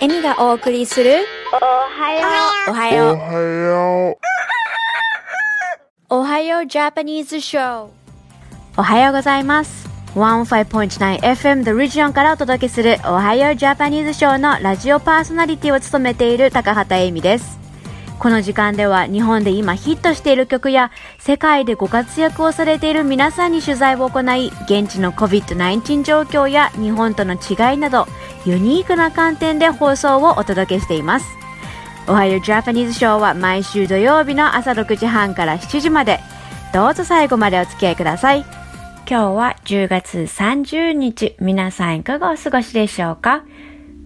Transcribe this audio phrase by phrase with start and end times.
[0.00, 2.28] エミがお送りするおはよ
[2.68, 3.14] おはよう。
[3.14, 4.16] おはよう。
[6.10, 7.88] おはようジャパニーズショー。
[8.76, 9.88] おはようございます。
[10.14, 17.58] 15.9FM The Region からお届けするおはようジャパニーズショーのラジオパーソナリティを務めている高畑恵美です。
[18.20, 28.08] この時間では日本で今ヒットしている曲や世界でご活躍をされている皆さんに取材を行い現地の COVID-19 状況や日本との違いなど
[28.48, 31.26] ユニークな観点で放送をお届けしています。
[32.06, 36.18] おはようジャパニーズショーは毎週土曜日の朝6時半から7時まで
[36.72, 38.46] どうぞ最後までお付き合いください。
[39.06, 43.44] 今日は10月30日、皆さんいかがお過ごしでしょうか？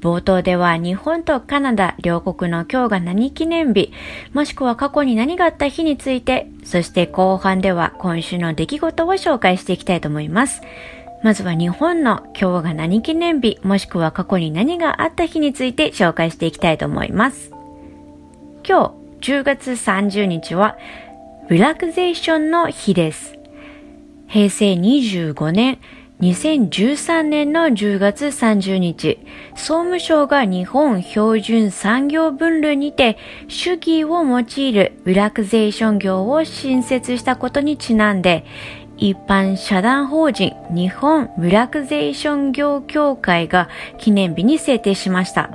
[0.01, 3.93] 冒頭では日本とカナダ両国の今日が何記念日、
[4.33, 10.63] もしくは過去に何があった日について、そして後半では今週の出来事を紹介していきたいと思います。
[11.23, 17.53] まずは日本の今日が何記念日、もしくは過去に何があった日について紹介していきたいと思います。
[18.67, 20.77] 今日10月30日は
[21.49, 23.39] リラクゼーションの日です。
[24.27, 25.79] 平成25年、
[26.21, 29.19] 2013年の10月30日、
[29.55, 38.45] 総務省が日本標準産業分類にて主義を用いるリラクゼーション業を新設したことにちなんで、
[38.97, 43.69] 一般社団法人日本リラクゼーション業協会が
[43.99, 45.51] 記念日に制定しました。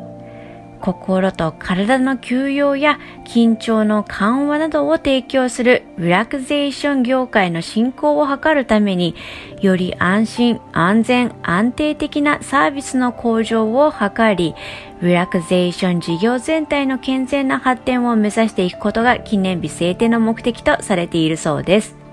[0.80, 9.16] 心と体の休養や緊張の緩和などを提供するリラクゼーション業界の振興を図るために
[9.62, 14.56] より安心安全安定的なサービスの向上を図り
[15.02, 22.07] リラクゼーション事業全体の健全な発展を目指していくことが記念日制定の目的とされているそうです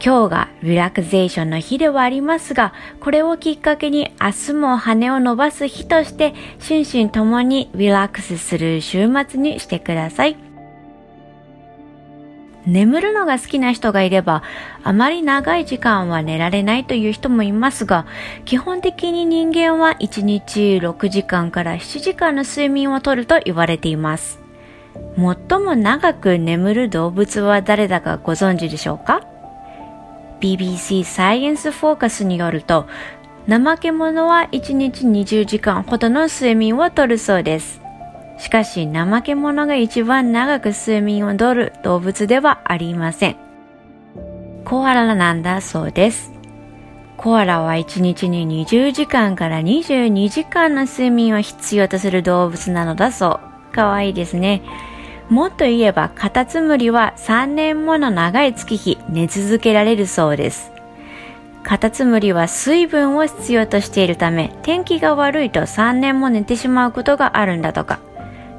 [0.00, 10.36] 今日がリラクゼーションの日ではありますが、これをきっかけに明日も羽を伸ばす日として、心身ともにリラックスする週末にしてください。
[12.64, 14.42] 眠るのが好きな人がいれば、
[14.84, 18.06] あまり長い時間は寝られないという人もいますが、
[18.44, 24.38] 基本的に人間は1日6時間から7時間の睡眠をとると言われています。
[25.16, 29.22] 最も長く眠る動物は誰だかご存知でしょうか？
[30.40, 32.86] BBC サイエンスフォーカスによると、
[33.48, 37.80] 怠け者は1日20時間ほどの睡眠をとるそうです。
[38.38, 43.36] しかし、怠け者が一番長く睡眠をとる動物ではありません。
[44.64, 46.32] コアラなんだそうです。
[47.16, 53.40] コアラは1日に20時間から22時間の睡眠を必要とする動物なのだそ
[53.72, 53.74] う。
[53.74, 54.62] かわいいですね。
[55.28, 60.72] もっと言えばカタツムリは3年もの長い月日寝続けられるそうです。
[61.62, 68.00] カタツムリは水分を必要としているため天気が悪いと3年も寝てしまうことがあるんだとか。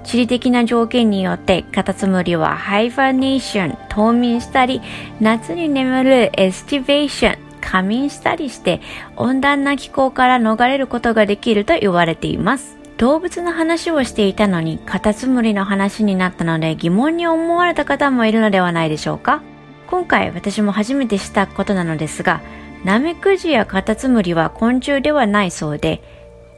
[0.03, 4.81] 地理的な条件によってカタツムリはハイファネーション、冬眠したり、
[5.19, 8.81] 夏に眠る estivation、夏眠したりして
[9.15, 12.78] 温暖な気候から逃れることができると言われています。
[12.99, 19.41] 動物の話をしていたのにカタツムリの話になったので疑問に思われた方もいるのではないでしょうか？
[19.87, 22.41] 今回私も初めて知ったことなのですが
[22.83, 26.03] ナメクジやカタツムリは昆虫ではないそうで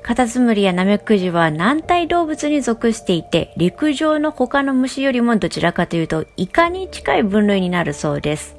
[0.02, 8.56] カタツムリやナメクジは軟体動物に属していて陸上の他の虫よりもどちらかというとイカに近い分類になるそうです。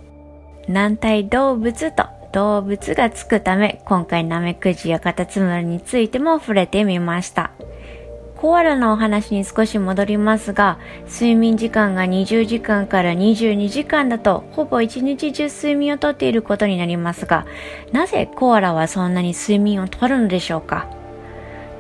[0.69, 7.53] 軟体動物と動物がつくため今回ナメクジやカタツムリについても触れてみました。
[8.43, 17.47] コアラのお話に少し戻りますが睡眠時間が20時間から22時間だとほぼ1日中睡眠をとっていることになりますが
[17.93, 20.89] なぜコアラはそんなに睡眠をとるのでしょうか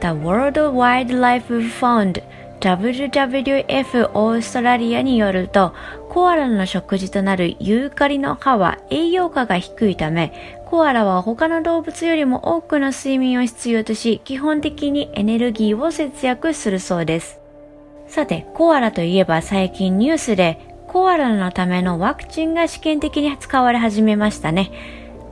[0.03, 2.23] ？The World Wildlife Fund
[2.62, 5.75] WWF オーストラリアによると
[6.09, 17.41] コアラの食事となるユーカリの葉は栄養価が低いためコアラは他の動物よりも多くの睡眠を必要とし基本的にエネルギーを節約するそうです。
[18.07, 24.71] さてコアラといえば最近ニュースでコアラのためのワクチンが試験的に使われ始めましたね。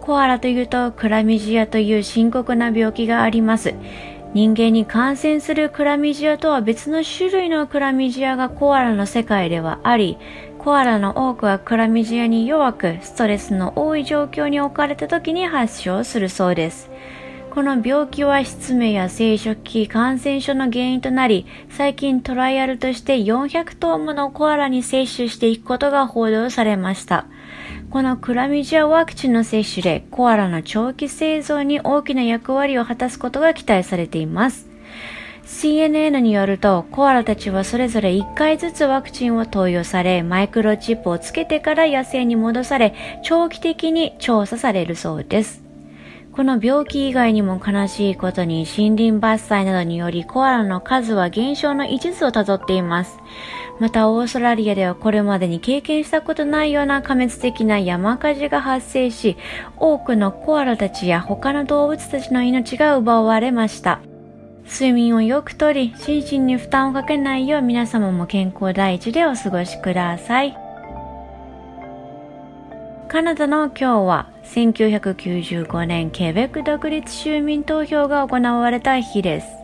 [0.00, 3.74] コアラというとクラミジアという深刻な病気があります。
[4.32, 10.18] 人間に感染するクラミジアとは別の種類のクラミジアがコアラの世界ではあり
[10.58, 16.90] コアラの多くはクラミジアに弱くストレスの多い状況に置かれた時に発症するそうです。
[17.50, 27.26] この病気は失明や生殖器感染症の原因となり最近トライアルとして400頭ものコアラに接種していくことが報道されました。
[27.90, 34.68] このクラミジアワクチンの接種でコアラの長期生存に大きな役割を果たすことが期待されています
[35.44, 42.94] CNN によると、コアラたちはそれぞれ1回ずつワクチンを投与され、マイクロチップをつけてから野生に戻され、
[43.24, 45.62] 長期的に調査されるそうです。
[46.32, 53.18] この病気以外にも悲しいことに森林伐採などによりコアラの数は減少の一途をたどっています。
[53.80, 59.38] またオーストラリアではこれまでに経験したことないような過滅的な山火事が発生し、
[59.78, 64.00] 多くのコアラたちや他の動物たちの命が奪われました。
[64.66, 70.54] 睡眠をよくとり、心身に負担をかけないよう皆様も健康第一でお過ごしください。
[73.08, 79.59] カナダの今日は1995年ケベック独立州民投票が行われた日です。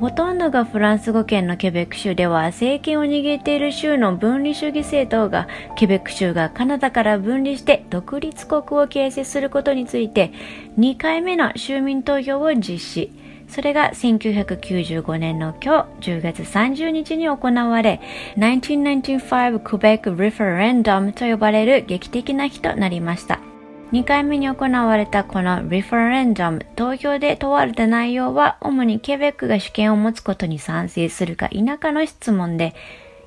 [0.00, 10.32] ほとんどがフランス語圏のケベック州では政権を握っている州の分離主義政党がケベック州がカナダから分離して独立国を形成することについて
[10.78, 13.12] 2回目の州民投票を実施。
[13.46, 18.00] それが1995年の今日10月30日に行われ
[18.38, 23.49] 1995 Quebec Referendum と呼ばれる劇的な日となりました。
[23.92, 32.74] 2回目に行われたこの Referendum 投票で問われた内容は主にケベックが主権を持つことに賛成するか否かの質問で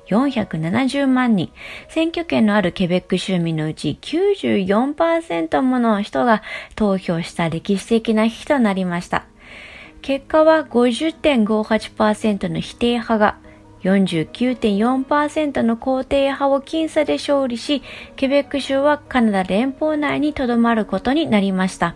[0.08, 1.50] 470万人、
[1.88, 6.42] 選挙権のあるケベック州民のうち94%もの人が
[6.76, 9.26] 投票した歴史的な日となりました。
[10.02, 13.38] 結果は50.58%の否定派が
[13.84, 17.82] 49.4%の肯定派を僅差で勝利し、
[18.16, 21.94] ケベック州はカナダ連邦内にとどまることになりました。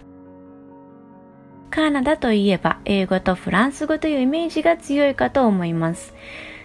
[1.70, 6.14] カナダといえば英語とフランス語というイメージが強いかと思います。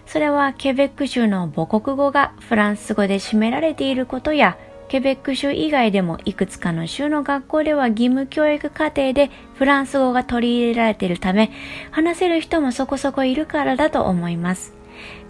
[0.05, 4.57] それはケベック州の母国語がフランス語で占められていることや
[4.89, 11.51] ケベック州以外でもいくつかの州の学校では義務教育課程でフランス語が取り入れられているため、
[11.91, 14.82] 話せる人もそこそこいるからだと思います。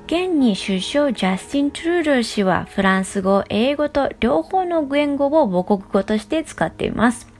[0.05, 7.31] 現に首相ジャスティン・トゥルール氏はフランス語、英語と両方の言語を母国語として使っています。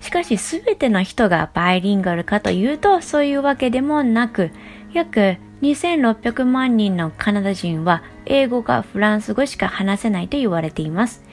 [0.00, 4.52] しかし全ての人がバイリンガルかというとそういうわけでもなく、
[4.92, 11.24] 約2600万人のカナダ人は英語かフランス語しか話せないと言われています。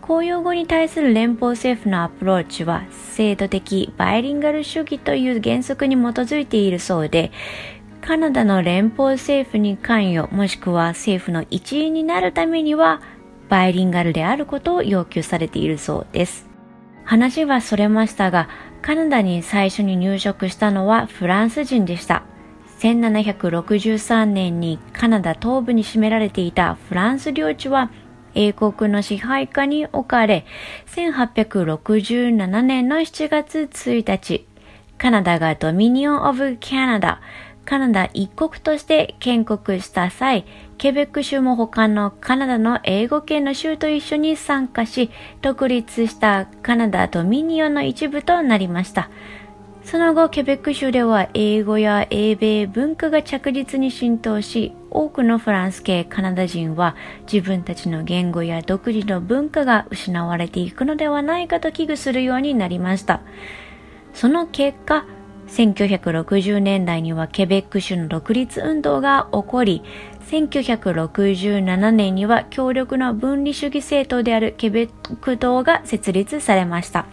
[0.00, 7.30] 公用語に対する連邦政府のアプローチは制度的バイリンガル主義という原則に基づいているそうで、
[8.02, 13.00] カナダの連邦政府に関与もしくは政府の一員になるためには
[13.48, 16.48] バイリンガルであることを要求されているそうです。
[17.04, 18.48] 話はそれましたが、
[18.82, 22.22] カナダに最初に入植したのはフランス人でした。
[22.78, 27.90] 1763年にカナダ東部に占められていたフランス領地は
[28.34, 30.46] 英国の支配下に置かれ、
[30.86, 34.46] 1867年の7月1日、
[34.96, 37.20] カナダがドミニオン・オブ・カナダ、
[37.70, 40.44] カナダ一国として建国した際、
[40.76, 45.08] ケベック州も他のカナダの英語圏の州と一緒に参加し、
[45.40, 49.08] 独立したカナダドミニオンの一部となりました。
[49.84, 56.96] その後、ケベック州では英語や英米文化が着実に浸透し、多くのフランス系カナダ人は
[57.32, 63.20] 自分たちの言語や独自の文化が失われていくのではないかと危惧するようになりました。
[64.12, 65.04] その結果、
[65.50, 69.82] 1960年代にはケベック州の独立運動が起こり、
[70.30, 77.06] 1967年には強力な分離主義政党であるケベック党が設立されました。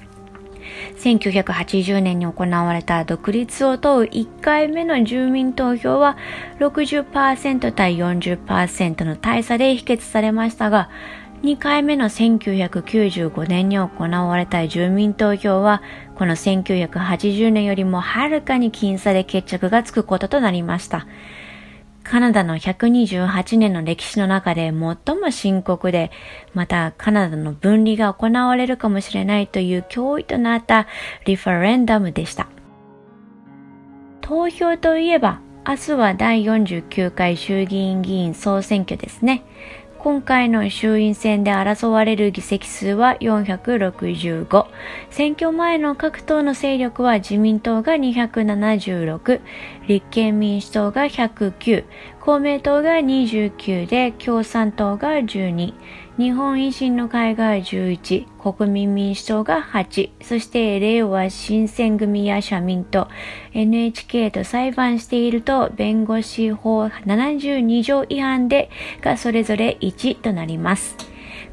[0.98, 6.18] 1980年に行われた独立を問う1回目の住民投票は
[6.60, 10.90] 60%対40%の大差で否決されましたが、
[11.44, 15.84] 2回目の1995年に行われた住民投票は、
[16.16, 21.06] この1980年よりもはるかに僅差で決着がつくこととなりました。
[22.04, 26.10] カナダの128年の歴史の中で最も深刻で、
[26.56, 30.88] またカナダの分離が行われるかもしれないという脅威となった
[31.26, 32.48] リファレンダムでした。
[34.22, 39.44] 投票といえば、明日は第49回衆議院議員総選挙ですね。
[40.08, 44.66] 今回の衆院選で争われる議席数は465。
[45.10, 49.42] 選挙前の各党の勢力は自民党が276、
[49.86, 51.84] 立憲民主党が109、
[52.22, 55.74] 公明党が29で共産党が12、
[56.18, 63.08] 日本維新の会が11、国民民主党が8、そして令和新選組や社民と
[63.54, 68.72] NHK と裁判していると弁護士法72条違反で
[69.02, 70.98] がそれぞれ1となります。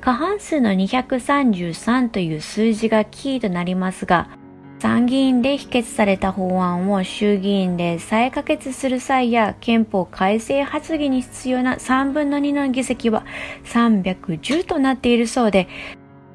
[0.01, 4.31] 過半数の233という数字がキーとなりますが、
[4.85, 13.25] 参議院で否決された法案を衆議院で再可決する際や憲法改正発議に必要な3分の2の議席は
[13.65, 15.69] 310となっているそうで、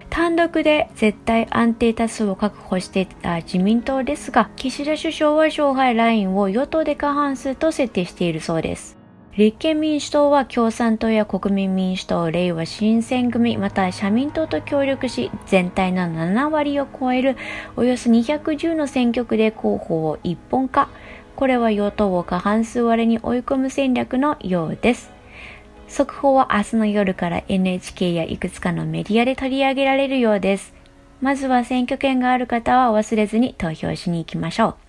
[0.09, 8.98] 単独で絶対安定多数を確保していた自民党ですが、岸田首相は勝敗ラインを与党で過半数と設定しているそうです。
[9.37, 17.37] 立憲民主党は共産党や国民民主党、令和新選組、また社民党と協力し、全体の7割を超える
[17.75, 20.89] およそ210の選挙区で候補を一本化。
[21.35, 25.11] これは与党を過半数割れに追い込む戦略のようです。
[25.87, 30.73] 速報は明日の夜から NHK やいくつかのメディアで取り上げられるようです。
[31.21, 34.88] まずは選挙権がある方は忘れずに投票しに行きましょう。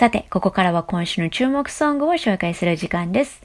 [0.00, 3.42] さて、ここからは今週の注目ソングを紹介する時間です。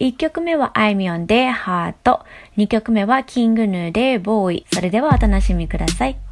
[0.00, 2.24] 1曲目はあいみょんでハート。
[2.56, 4.66] 2曲目はキングヌーでボーイ。
[4.72, 6.25] それではお楽しみください。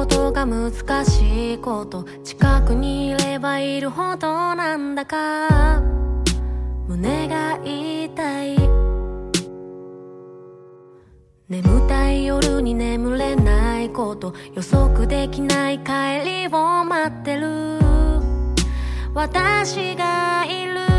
[0.00, 0.72] ことが難
[1.04, 2.06] しいこと。
[2.24, 5.82] 近くにいればいるほどなんだか。
[6.88, 8.56] 胸が痛い。
[11.50, 14.32] 眠たい夜に眠れないこと。
[14.54, 17.78] 予測できない帰りを待ってる。
[19.12, 20.89] 私がいる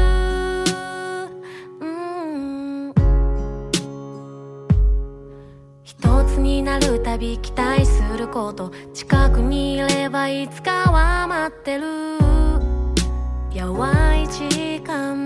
[6.39, 11.83] になるたび期待すること近くにいればいつかは待ってる。
[13.53, 15.25] やわい時間。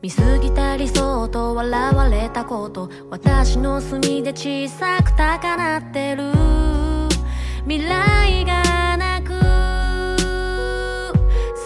[0.00, 6.32] 見過ぎた理想と笑われたこと私の隅で小さく高鳴ってる。
[7.66, 9.32] 未来がなく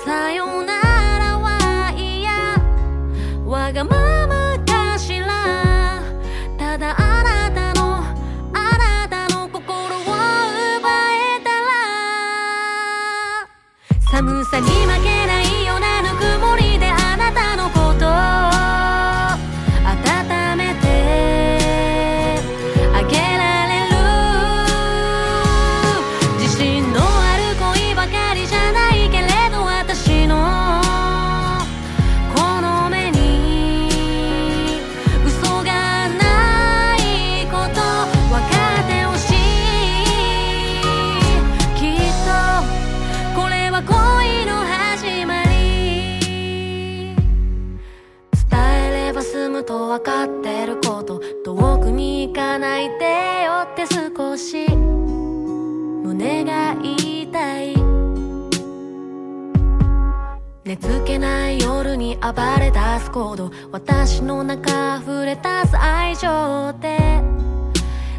[0.04, 0.80] さよな
[1.18, 2.30] らは嫌
[3.44, 4.07] わがまま
[63.72, 66.96] 私の中溢れた愛情で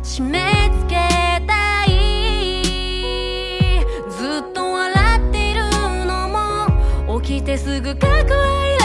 [0.03, 0.95] 締め付け
[1.47, 1.89] たい。
[4.11, 5.61] ずっと笑っている
[6.05, 6.29] の
[7.07, 8.78] も起きてすぐ書く愛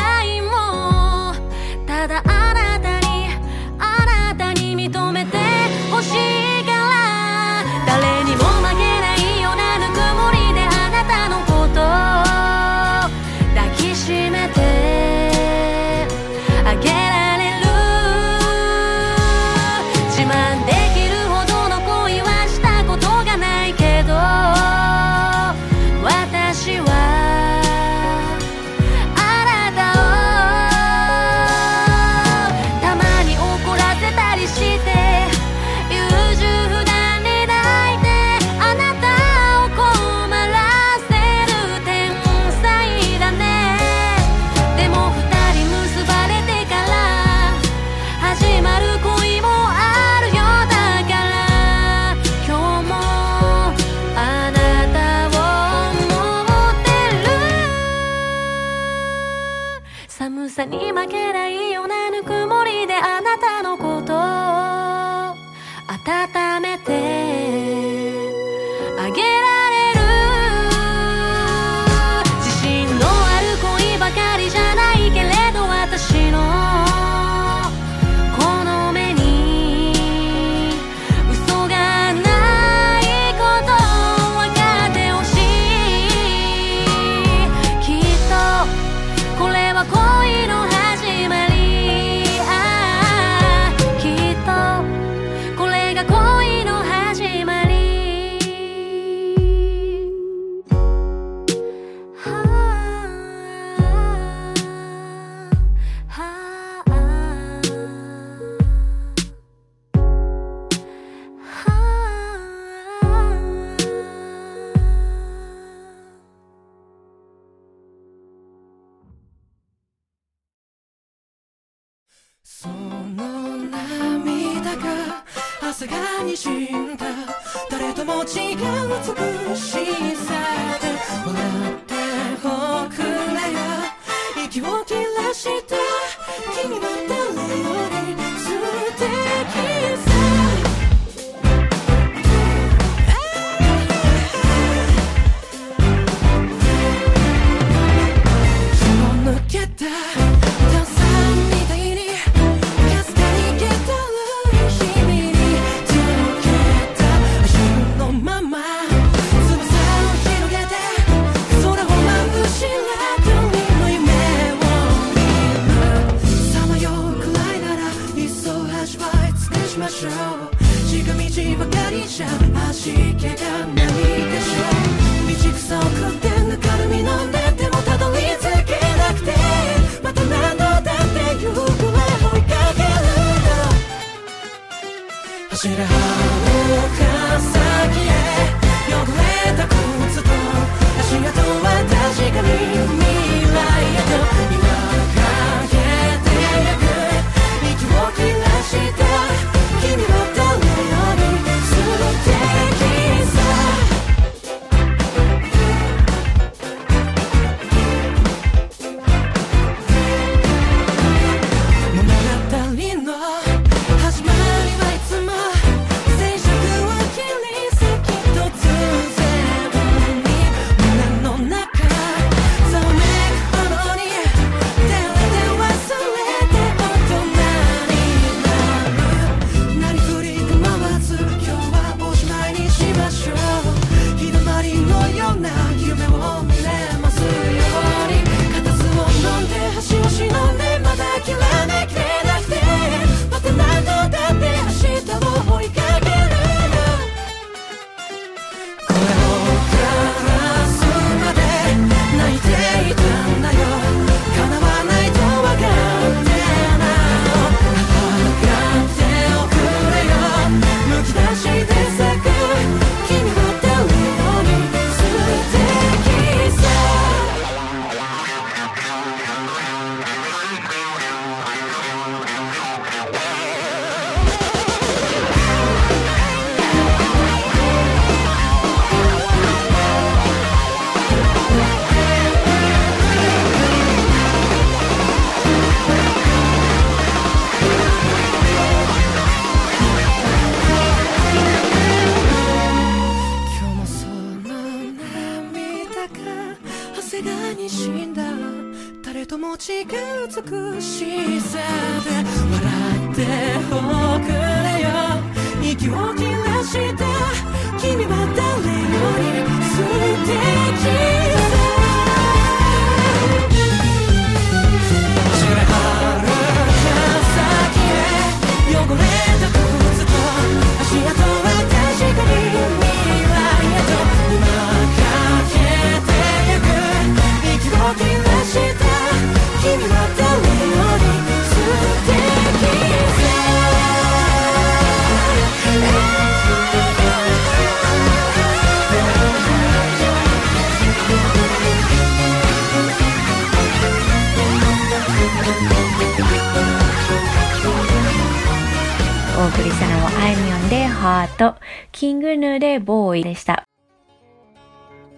[349.36, 353.66] お送りしたのはあいみょんでハート、キングヌーでボーイでした。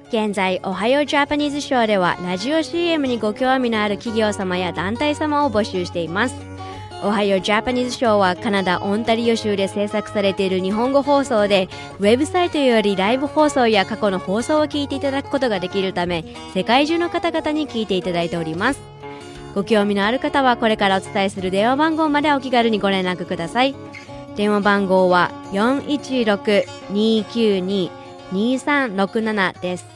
[0.09, 6.37] 現在、おはようジャパニーズショーでは、ラジオ CM にご興味のある企業様や団体様を募集しています。
[7.03, 18.81] おはようジャパニーズショーはカナダ・オンタリオ州で制作されている日本語放送で、ウェブサイトよりライブ放送や過去の放送を聞いていただくことができるため、世界中の方々に聞いていただいております。
[19.57, 23.75] ご興味のある方はこれからお伝えする電話番号までお気軽にご連絡ください。
[24.37, 25.33] 電話番号は
[28.31, 29.96] 416-292-2367です。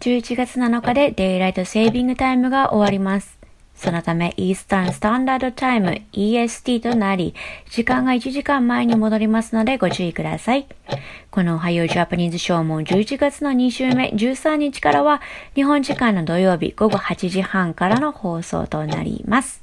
[0.00, 3.38] 11月7日でデイライトセービングタイムが終わります。
[3.74, 7.34] そのため、イースタンスタンダードタイム EST となり、
[7.68, 10.66] 時間が1時間前に戻りますのでご注意ください。
[11.30, 15.20] このおはようジャパニーズショーも11月の2週目13日からは、
[15.54, 19.62] 日本時間の土曜日午後8時半からの放送となります。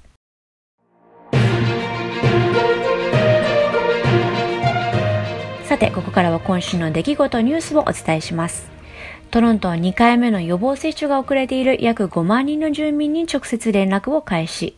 [5.63, 8.76] さて、ここからは今週の出来事ニュースをお伝えします。
[9.29, 14.77] トロントは2回目の予防接種が遅れている約5万人の住民に直接連絡を開始。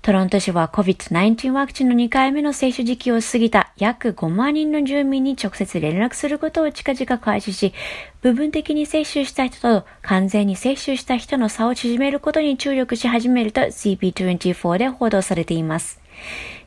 [0.00, 7.72] トロント市は COVID-19 ワクチンの2回目の接種時期を過ぎた約5万人の住民に直接連絡することを近々開始し、
[8.20, 16.00] 部分的に接種した人と完全に接種した人の差を縮めることに注力し始めると CP24 で報道されています。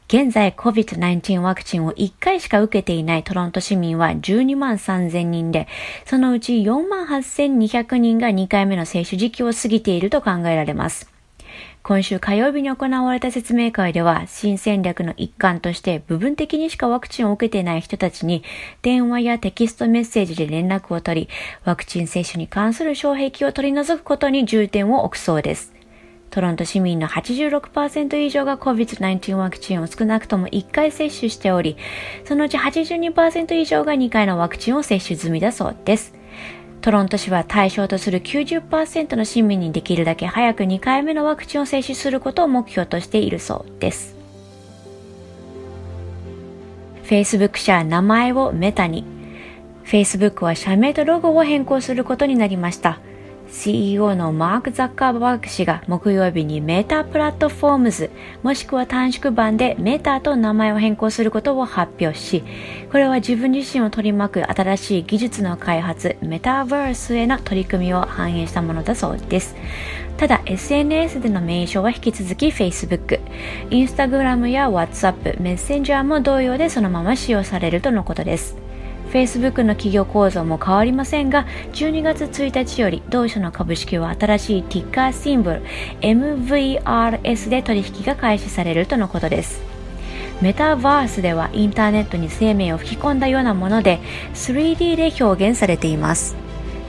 [0.07, 5.67] 現在 COVID-19 ワクチンを1回しか受けていないトロント市民は12万3000人で、
[6.05, 11.11] そのうち4万8200人が2回目の接種時期を過ぎていると考えられます。
[11.83, 18.43] 今週火曜日に行われた説明会では、新戦略の一環として部分的にしかワクチンを受けていない人たちに、
[18.83, 21.29] 電話やテキストメッセージで連絡を取り、
[21.65, 25.76] ワクチン接種に関する障壁を取り除くことに重点を置くそうです。
[26.29, 31.77] トロント市民の86%以上が COVID-19 ワクチンを少なくとも1回接種しており、
[32.25, 36.13] そのうち82%以上が2回のワクチンを接種済みだそうです。
[36.81, 44.15] トロント市は対象とする90%の市民にできるだけ早く2回目のワクチンを接種することを目標としているそうです。
[47.03, 49.05] Facebook 社名前をメタに。
[49.85, 52.99] Facebook は社名とロゴを変更することになりました。
[53.49, 58.09] CEO のマーク・ザッカーバーグ氏が木曜日にメタプラットフォームズ
[58.43, 62.43] もしくは短縮版でメタと名前を変更することを発表し
[62.91, 69.55] これは自分自身を取り巻く新しい技術の開発メタバースへの取り組みを反映したものだそうです。
[70.17, 73.19] ただ SNS での名称は引き続き Facebook、
[73.69, 78.66] Instagram や WhatsApp、メッセンジャーも同様でそのまま使用されるとのことです。
[79.11, 85.63] Facebook の企業構造も変わりませんが12月1日より同社の株式は新しいティッカーシンボル
[86.01, 89.61] MVRS で取引が開始されるとのことです。
[90.41, 93.99] メタバースではインターネットに生命を吹き込んだようなもので
[94.35, 96.35] 3D で表現されています。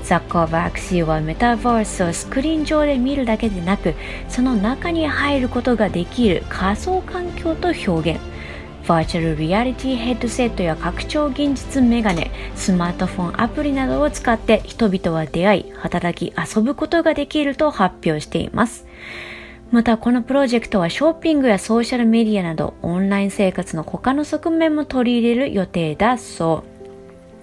[0.02, 3.94] ザッカーバーグ氏はメタバースをスクリーン上で見るだけでなく
[4.28, 8.27] その中に入ることができる仮想環境と表現。
[8.88, 18.87] バーチャルリアリティヘッドセットや拡張現実メガネ、スマートフォンアプリなどを使って人々は出会い、働き、遊ぶことができると発表しています。
[19.70, 26.77] またこのプロジェクトはショッピングやソーシャルメディアなどオンライン生活の他の側面も取り入れる予定だそう。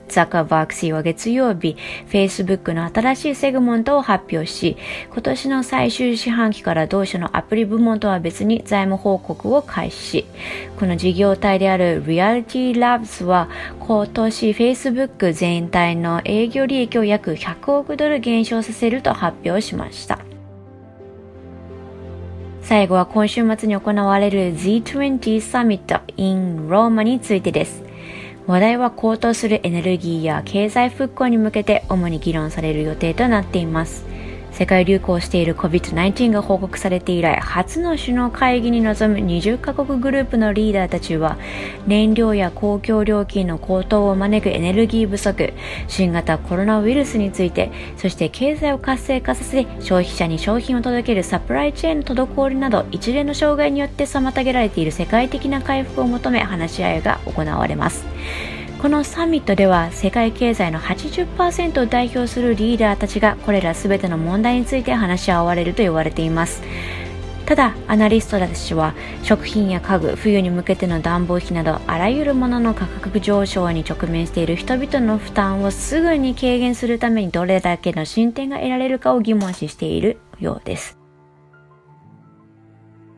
[0.07, 1.75] ザカーバーグ氏は月曜日、
[2.09, 4.77] Facebook の新しいセグメントを発表し、
[5.11, 10.25] 今年の最終四半期から同社のアプリ部門とは別に財務報告を開始。
[10.79, 20.19] この事業体である Reality Labs は今年 Facebook 全体の営業利益を約100億ドル減少させると発表しました。
[22.65, 27.84] 最後は今週末に行われる Z20 サミット in ローマについてです。
[28.47, 34.14] 話題は高騰するエネルギーや経済復興に向けて主に議論される予定となっています。
[34.55, 41.37] 世界流行している COVID-19 が報告されて以来、初の首脳会議に臨む20カ国グループのリーダーたちは、
[41.87, 45.53] 燃料や公共料金の高騰を招くエネルギー不足、
[45.89, 58.05] 新型コロナウイルスについて、そして経済を活性化させ、消費者に商品を届けるサプライチェーンの滞りなど、一連の障害によって妨げられている世界的な回復を求め話し合いが行われます。
[58.81, 66.61] このサミットでは世界経済の80%を代表するリーダーたちがこれら全ての問題について話し合われると言われています。
[67.45, 81.04] ただアナリストたちは食品や家具冬に向けての暖房費などあらゆるものの価格上昇に直面している人々の負担をすぐに軽減するためにどれだけの進展が得られるかを疑問視しているようです。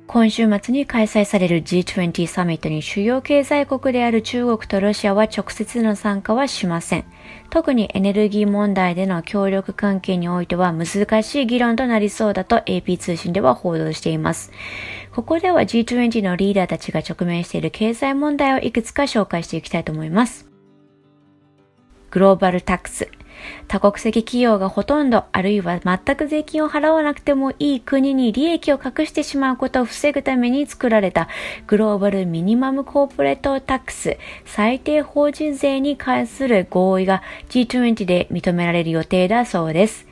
[0.08, 7.06] 今週末に開催される G20 サミットに主要経済国である中国とロシアは直接の参加はしません。
[7.50, 14.54] 特にエネルギー問題での協力関係においては難しい議論となりそうだと AP 通信では報道しています。
[15.12, 20.48] ここでは G20 のリーダーたちが直面している経済問題をいくつか紹介していきたいと思います。
[22.12, 23.10] グローバルタックス。
[23.67, 31.28] 多国籍企業がほとんどあるいは全く税金を払わなくてもいい国に利益を隠してしまうことを防ぐために作られた
[31.67, 40.08] グローバルミニマムコーポレートタックス最低法人税に関する合意が G20 で認められる予定だそうです。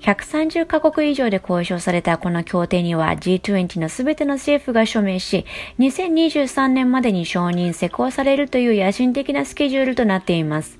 [0.00, 5.44] 130カ国以上で交渉されたこの協定には G20 のすべての政府が署名し、
[5.78, 10.79] 2023年までに承認施行されるという野心的なスケジュールとなっています。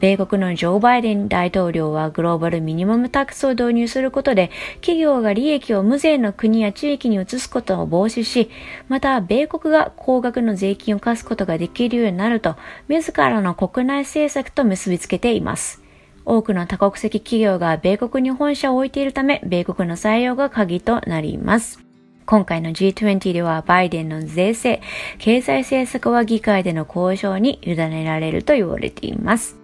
[0.00, 8.50] 米国のジョー・バイデン大統領はグローバルミニマムタックスを導入することで、企業が利益を無税の国や地域に移すことを防止し、
[8.88, 12.56] また米国が高額の税金を課すことができるようになると、
[12.88, 15.82] 自らの国内政策と結びつけています。
[16.24, 21.78] 多くの多国籍企業が米国に本社を置いているため、米国の採用が鍵となります。
[22.24, 24.80] 今回の G20 ではバイデンの税制、
[25.18, 29.59] 経済政策は議会での交渉に委ねられると言われています。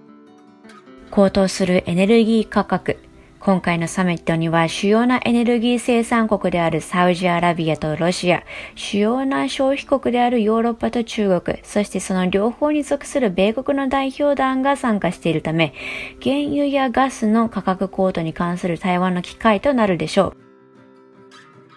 [1.16, 2.98] 高騰するエネルギー価格。
[3.40, 8.42] 今回のサミットには主要なエネルギー生産国であるサウジアラビアとロシア、
[8.74, 15.72] 主要な消費国であるヨーロッパと中国、そしてその両方に属する米国の代表団が参加しているため、
[16.22, 20.45] 原油やガスの価格高騰に関する対話の機会となるでしょう。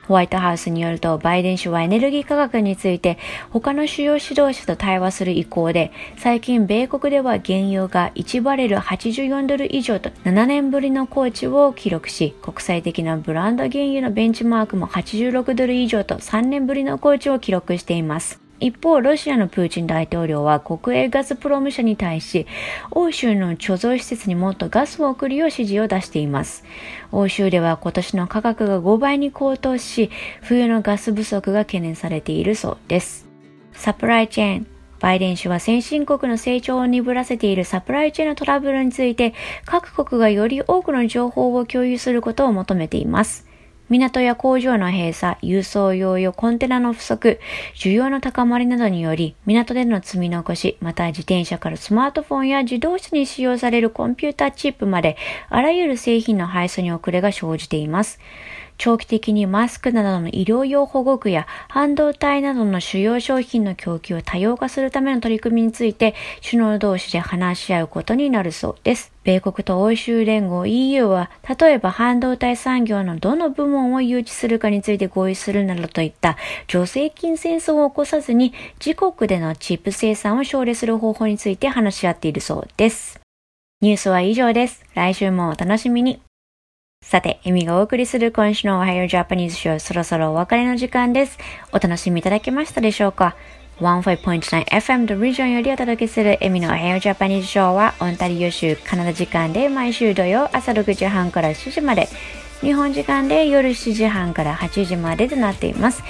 [0.09, 3.19] ホワイトハウスによると、バイデン氏はエネルギー価格について
[3.51, 18.48] 他の主要指導者と対話する意向で、最近米国では原油が1バレル84ドル以上と7年ぶりの高値を記録し、国際的なブランド原油のベンチマークも86ドル以上と3年ぶりの高値を記録しています。
[18.59, 22.45] 一方、ロシアのプーチン大統領は国営ガスプロム社に対し、
[22.91, 26.65] 欧州の貯蔵施設にもっとガスを送るよう指示を出しています。
[27.11, 30.09] 欧州では今年の価格が5倍に高騰し、
[30.41, 33.27] 冬のガス不足が懸念されているそうです。
[33.73, 34.67] サプライチェーン。
[34.99, 39.33] バイデン氏は先進国の成長を鈍らせているサプライチェーンのトラブルについて、
[39.65, 43.48] 各国がより多くの情報を共有することを求めています。
[43.89, 47.39] 港や工場の閉鎖、輸送用用コンテナの不足、
[47.75, 55.17] 需要の高まりなどにより、港での積み残し、また自転車からスマートフォンや自動車に使用されるコンピューターチップまで、
[55.49, 58.19] あらゆる製品の配送に遅れが生じています。
[58.79, 69.11] 長期的にマスクなどの医療用保護具や半導体などの主要商品の供給を多様化するための取り組みについて首脳同士で話し合うことになるそうです。
[69.25, 76.37] 米国と欧州連合 EU は例えば半導体産業のどの部門を誘致するかについて合意するなどといった
[76.69, 83.19] 助成金戦争を起こさずに自国でのチップ生産を奨励する方法について話し合っているそうです。
[83.81, 84.85] ニュースは以上です。
[84.95, 86.28] 来週もお楽しみに。
[87.01, 91.39] さて、エミがお送りする今週の Ohio Japanese Show そろそろお別れの時間です。
[91.71, 93.35] お楽しみいただけましたでしょうか
[93.79, 102.09] ？15.9FM The Region よりお届けするエミの Ohio Japanese Show はオンタリオ州カナダ時間で毎週土曜朝6時半から7時まで
[102.59, 106.03] 日本時間で夜7時半から8時までとなっています。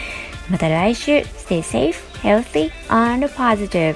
[0.50, 3.96] また来週 Stay safe, healthy, and positive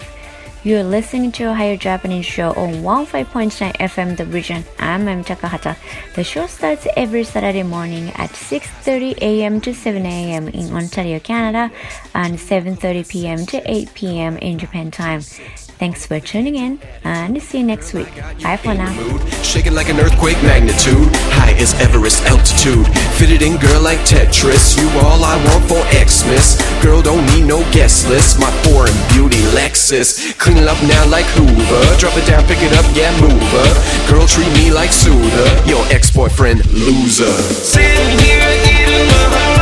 [0.65, 4.63] You're listening to a Higher Japanese Show on 15.9 FM The Region.
[4.79, 5.21] I'm M.
[5.21, 5.75] Takahata.
[6.15, 9.59] The show starts every Saturday morning at 6.30 a.m.
[9.59, 10.47] to 7 a.m.
[10.47, 11.69] in Ontario, Canada
[12.15, 13.45] and 7.30 p.m.
[13.47, 14.37] to 8 p.m.
[14.37, 15.19] in Japan time.
[15.79, 18.13] Thanks for tuning in and see you next week.
[18.41, 18.93] Bye for now.
[18.93, 21.09] mood, shaking like an earthquake magnitude.
[21.35, 22.87] High as Everest altitude,
[23.19, 24.77] fitted in girl like Tetris.
[24.79, 26.61] You all I want for Xmas.
[26.81, 28.39] Girl don't need no guest list.
[28.39, 31.83] My foreign beauty Lexus, clean it up now like Hoover.
[31.99, 33.71] Drop it down, pick it up, yeah move her.
[34.09, 37.33] Girl treat me like Suda, your ex-boyfriend loser.
[37.51, 39.52] Sitting here eating my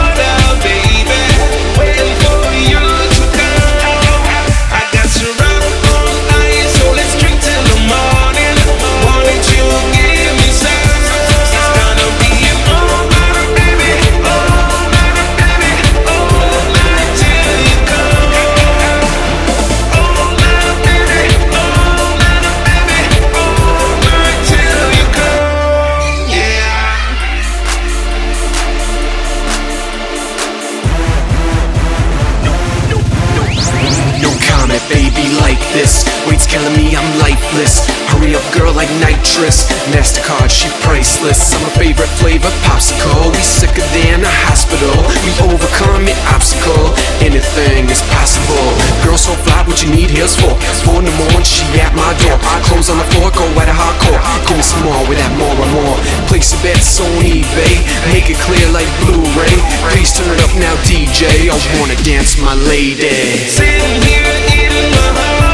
[39.21, 39.69] nitrous.
[39.93, 41.53] MasterCard, she priceless.
[41.53, 43.29] I'm a favorite flavor, popsicle.
[43.29, 44.93] We sicker than a hospital.
[45.21, 46.93] We overcome the obstacle.
[47.21, 48.65] Anything is possible.
[49.05, 50.53] Girl, so fly, what you need here's for.
[50.81, 52.37] Four in the morning, she at my door.
[52.65, 54.21] Clothes on the floor, go at a hardcore.
[54.61, 55.97] Some more with that more and more.
[56.29, 57.81] Place your bets on eBay.
[58.13, 59.55] Make it clear like Blu-ray.
[59.89, 61.49] Please turn it up now, DJ.
[61.49, 63.41] I wanna dance, my lady.
[63.49, 65.50] Sitting here eating my heart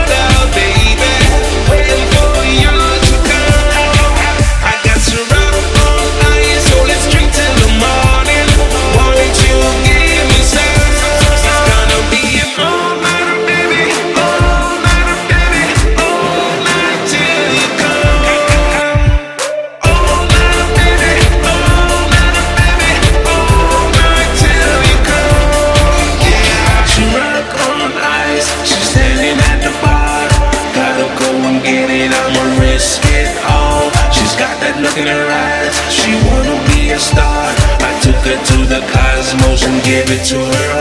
[39.87, 40.76] gave it to her